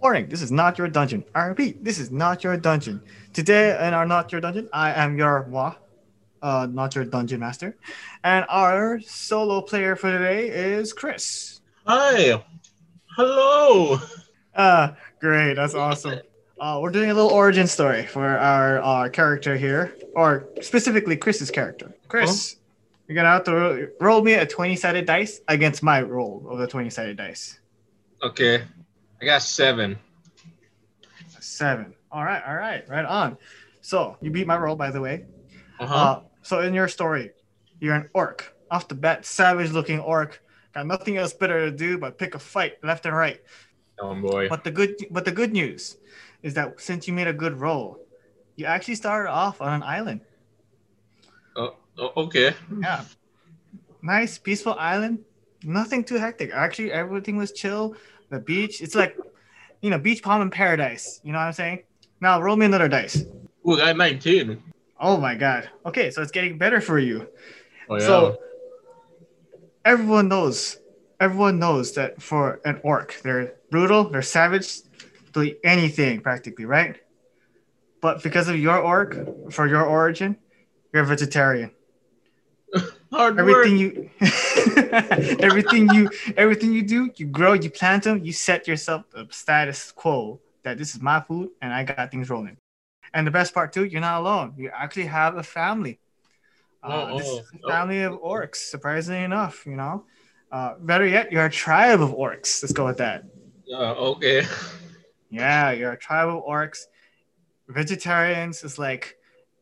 [0.00, 1.22] Warning, this is not your dungeon.
[1.34, 3.02] I repeat, this is not your dungeon.
[3.34, 5.74] Today in our Not Your Dungeon, I am your moi,
[6.40, 7.76] uh, not your dungeon master.
[8.24, 11.60] And our solo player for today is Chris.
[11.86, 12.42] Hi.
[13.14, 13.98] Hello.
[14.54, 16.20] Uh, great, that's awesome.
[16.58, 21.50] Uh, we're doing a little origin story for our uh, character here, or specifically Chris's
[21.50, 21.94] character.
[22.08, 22.56] Chris,
[23.06, 26.58] you're gonna have to roll, roll me a 20 sided dice against my roll of
[26.58, 27.60] the 20 sided dice.
[28.22, 28.64] Okay.
[29.20, 29.98] I got seven.
[31.40, 31.94] Seven.
[32.10, 33.36] All right, all right, right on.
[33.82, 35.26] So you beat my roll, by the way.
[35.78, 35.94] Uh-huh.
[35.94, 37.32] Uh, so in your story,
[37.80, 38.56] you're an orc.
[38.70, 40.40] Off the bat, savage-looking orc.
[40.74, 43.40] Got nothing else better to do but pick a fight left and right.
[43.98, 44.48] oh boy.
[44.48, 45.98] But the good, but the good news
[46.42, 47.98] is that since you made a good roll,
[48.56, 50.20] you actually started off on an island.
[51.56, 52.54] Oh, oh, okay.
[52.80, 53.04] Yeah,
[54.02, 55.24] nice, peaceful island.
[55.64, 56.52] Nothing too hectic.
[56.54, 57.96] Actually, everything was chill.
[58.30, 59.16] The beach, it's like,
[59.82, 61.20] you know, beach palm in paradise.
[61.24, 61.82] You know what I'm saying?
[62.20, 63.24] Now roll me another dice.
[63.68, 64.62] Ooh, I got 19.
[65.00, 65.68] Oh my god.
[65.86, 67.26] Okay, so it's getting better for you.
[67.88, 68.06] Oh, yeah.
[68.06, 68.38] So
[69.84, 70.78] everyone knows,
[71.18, 74.80] everyone knows that for an orc, they're brutal, they're savage,
[75.32, 76.96] they'll eat anything practically, right?
[78.00, 80.36] But because of your orc, for your origin,
[80.92, 81.70] you're a vegetarian.
[83.12, 83.80] Hard Everything work.
[83.80, 84.10] you,
[85.40, 89.92] everything you, everything you do, you grow, you plant them, you set yourself a status
[89.92, 92.56] quo that this is my food and I got things rolling.
[93.14, 94.54] And the best part too, you're not alone.
[94.56, 95.98] You actually have a family.
[96.82, 100.04] Uh, Oh, this oh, is a family of orcs, surprisingly enough, you know.
[100.50, 102.62] Uh, better yet, you're a tribe of orcs.
[102.62, 103.24] Let's go with that.
[103.72, 104.44] Uh, okay.
[105.32, 106.86] Yeah, you're a tribe of orcs.
[107.68, 109.16] Vegetarians is like,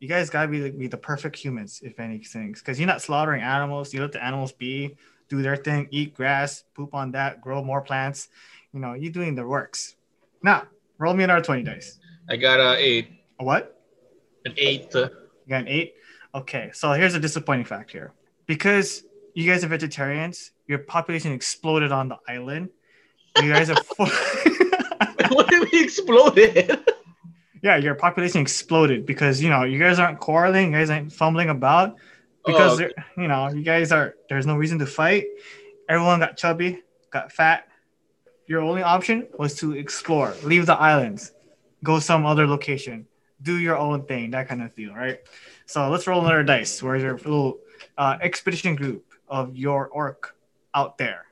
[0.00, 3.42] you guys gotta be the, be the perfect humans, if anything, because you're not slaughtering
[3.42, 3.92] animals.
[3.92, 4.96] You let the animals be,
[5.28, 8.28] do their thing, eat grass, poop on that, grow more plants.
[8.72, 9.96] You know, you're doing the works.
[10.42, 10.64] Now,
[10.98, 11.98] roll me another 20 dice.
[12.30, 13.08] I got a eight.
[13.38, 13.78] A what?
[14.46, 14.88] An eight.
[14.94, 15.10] You
[15.48, 15.94] got an eight?
[16.34, 18.14] Okay, so here's a disappointing fact here.
[18.46, 22.70] Because you guys are vegetarians, your population exploded on the island.
[23.36, 24.06] You guys are full.
[25.30, 26.80] what did we exploded?
[27.62, 31.48] Yeah, your population exploded because you know you guys aren't quarreling, you guys aren't fumbling
[31.50, 31.96] about
[32.46, 32.76] because Oh.
[32.76, 34.14] there- you know you guys are.
[34.28, 35.26] There's no reason to fight.
[35.88, 37.66] Everyone got chubby, got fat.
[38.46, 41.32] Your only option was to explore, leave the islands,
[41.84, 43.06] go some other location,
[43.42, 45.20] do your own thing, that kind of deal, right?
[45.66, 46.82] So let's roll another dice.
[46.82, 47.58] Where's your little
[47.96, 50.34] uh, expedition group of your orc
[50.74, 51.26] out there?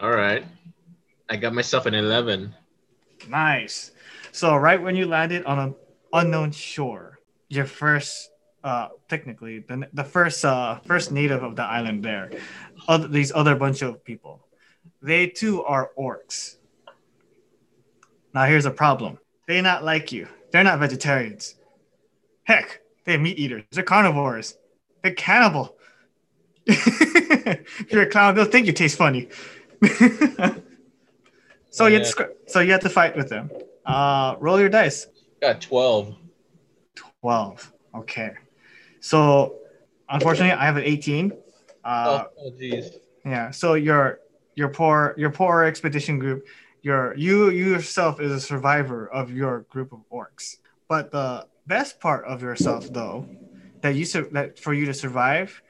[0.00, 0.44] All right.
[1.30, 2.52] I got myself an 11.
[3.28, 3.92] Nice.
[4.34, 5.74] So right when you landed on an
[6.12, 8.32] unknown shore, your first,
[8.64, 12.32] uh, technically the, the first, uh, first native of the island there,
[12.88, 14.44] other, these other bunch of people,
[15.00, 16.56] they too are orcs.
[18.34, 19.20] Now here's a problem.
[19.46, 20.26] They not like you.
[20.50, 21.54] They're not vegetarians.
[22.42, 23.62] Heck, they're meat eaters.
[23.70, 24.58] They're carnivores.
[25.04, 25.76] They're cannibal.
[26.66, 29.28] if you're a clown, they'll think you taste funny.
[31.70, 33.48] so you have to, so you have to fight with them.
[33.84, 35.06] Uh, roll your dice.
[35.40, 36.14] Got 12.
[37.20, 37.72] 12.
[37.96, 38.32] Okay.
[39.00, 39.56] So
[40.08, 41.32] unfortunately, I have an 18.
[41.84, 42.94] Uh, oh, oh, jeez.
[43.24, 43.50] yeah.
[43.50, 44.20] So your
[44.54, 46.46] your poor your poor expedition group,
[46.82, 50.56] your you you yourself is a survivor of your group of orcs.
[50.88, 53.26] But the best part of yourself, though,
[53.80, 55.62] that you that for you to survive,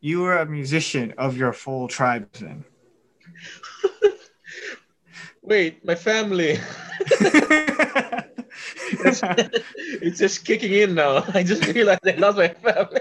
[0.00, 2.64] you were a musician of your full tribesmen.
[5.42, 6.60] Wait, my family.
[9.04, 9.20] it's,
[9.76, 11.24] it's just kicking in now.
[11.34, 13.00] I just realized I lost my family.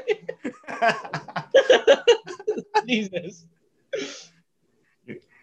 [2.88, 3.46] Jesus.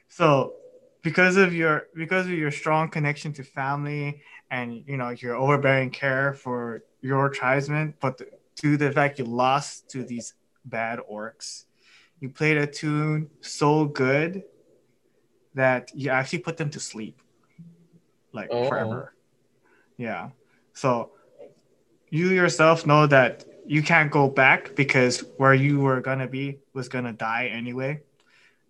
[0.08, 0.54] so
[1.02, 4.20] because of your because of your strong connection to family
[4.50, 8.20] and you know your overbearing care for your tribesmen but
[8.56, 10.34] to the fact you lost to these
[10.64, 11.64] bad orcs
[12.20, 14.42] you played a tune so good
[15.58, 17.16] that you actually put them to sleep
[18.32, 18.68] like Oh.
[18.68, 19.14] forever
[19.96, 20.30] yeah
[20.72, 21.10] so
[22.10, 26.88] you yourself know that you can't go back because where you were gonna be was
[26.88, 28.00] gonna die anyway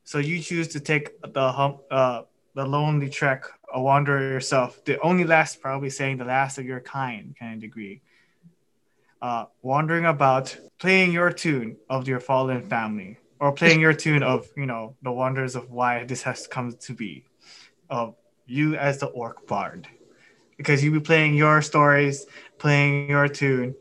[0.09, 2.23] so you choose to take the hump, uh,
[2.55, 6.81] the lonely trek, a wanderer yourself, the only last, probably saying the last of your
[6.81, 8.01] kind, kind of degree.
[9.21, 14.49] Uh, wandering about, playing your tune of your fallen family, or playing your tune of
[14.57, 17.25] you know the wonders of why this has come to be,
[17.91, 18.15] of
[18.47, 19.87] you as the orc bard,
[20.57, 22.27] because you be playing your stories,
[22.59, 23.75] playing your tune,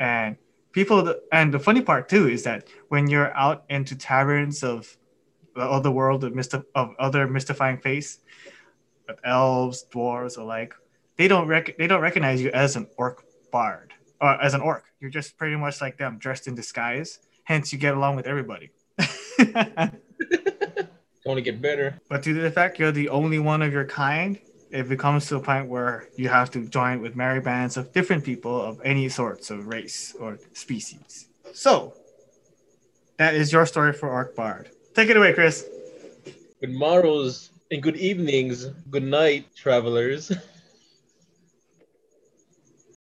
[0.00, 0.36] and
[0.72, 1.14] people.
[1.32, 4.96] And the funny part too is that when you're out into taverns of
[5.54, 8.20] the other world of, of other mystifying face,
[9.24, 10.74] elves, dwarves alike,
[11.16, 14.84] they don't rec- they don't recognize you as an orc bard or as an orc.
[15.00, 17.18] You're just pretty much like them, dressed in disguise.
[17.44, 18.70] Hence, you get along with everybody.
[21.26, 22.00] Only get better.
[22.08, 24.38] But due to the fact you're the only one of your kind,
[24.70, 27.92] if it comes to a point where you have to join with merry bands of
[27.92, 31.28] different people of any sorts of race or species.
[31.52, 31.94] So,
[33.18, 34.70] that is your story for Orc Bard.
[34.94, 35.64] Take it away, Chris.
[36.60, 38.66] Good morrows and good evenings.
[38.90, 40.32] Good night, travelers.